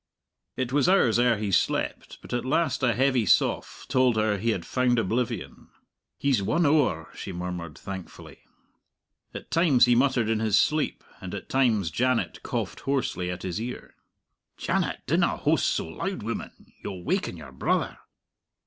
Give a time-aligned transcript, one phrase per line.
[0.57, 4.49] It was hours ere he slept, but at last a heavy sough told her he
[4.49, 5.67] had found oblivion.
[6.17, 8.39] "He's won owre," she murmured thankfully.
[9.31, 13.61] At times he muttered in his sleep, and at times Janet coughed hoarsely at his
[13.61, 13.93] ear.
[14.57, 16.73] "Janet, dinna hoast sae loud, woman!
[16.81, 17.99] You'll waken your brother."